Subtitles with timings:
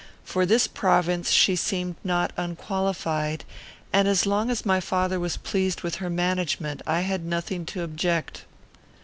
[0.25, 3.45] For this province she seemed not unqualified,
[3.93, 7.83] and, as long as my father was pleased with her management, I had nothing to
[7.83, 8.41] object.